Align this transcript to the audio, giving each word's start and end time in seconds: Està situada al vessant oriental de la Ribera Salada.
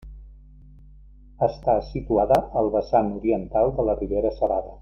Està 1.49 1.59
situada 1.91 2.41
al 2.63 2.73
vessant 2.79 3.15
oriental 3.21 3.75
de 3.81 3.91
la 3.91 4.01
Ribera 4.05 4.37
Salada. 4.43 4.79